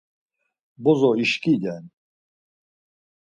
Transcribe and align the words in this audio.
Bozo 0.77 1.11
işkiden!” 1.15 1.83